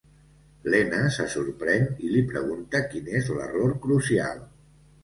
[0.75, 4.45] Lena se sorprèn i li pregunta quin és l'error crucial.